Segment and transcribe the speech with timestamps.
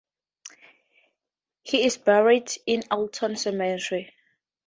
[1.61, 4.11] He is buried in Alton Cemetery.